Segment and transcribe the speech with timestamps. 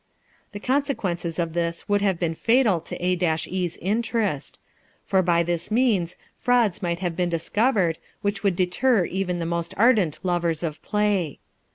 [0.51, 4.59] The consequences of this would have been fatal to A e's interest;
[5.05, 9.75] for by this means frauds might have been discovered, which would deter even the most
[9.77, 11.37] ardent lovers of play.